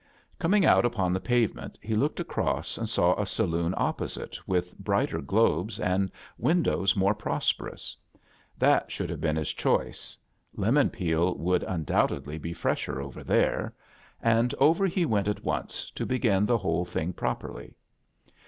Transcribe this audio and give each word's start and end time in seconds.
Coming 0.39 0.65
out 0.65 0.83
upon 0.83 1.13
the 1.13 1.19
pavement, 1.19 1.77
he 1.79 1.95
looked 1.95 2.19
across 2.19 2.75
and 2.75 2.89
saw 2.89 3.13
a 3.21 3.25
saloon 3.27 3.75
opposite 3.77 4.35
with 4.47 4.75
brighter 4.79 5.21
globes 5.21 5.79
and 5.79 6.11
windows 6.39 6.95
more 6.95 7.13
prosperous. 7.13 7.95
That 8.57 8.91
should 8.91 9.11
have 9.11 9.21
been 9.21 9.35
his 9.35 9.53
choice; 9.53 10.17
lemon 10.55 10.89
peel 10.89 11.35
would 11.37 11.63
un 11.65 11.85
doubtedly 11.85 12.39
be 12.41 12.51
fresher 12.51 12.99
over 12.99 13.23
there; 13.23 13.75
and 14.23 14.55
over 14.55 14.85
37 14.85 14.87
A 14.87 14.87
JOURNEY 14.87 14.87
IN 14.87 14.87
SEARCH 14.87 14.87
OF 14.87 14.87
CHRISTMAS 14.87 14.93
he 14.95 15.05
went 15.05 15.27
at 15.27 15.43
once, 15.67 15.91
to 15.91 16.05
begin 16.07 16.45
the 16.47 16.57
whole 16.57 16.83
thh^ 16.87 17.15
properly. 17.15 17.75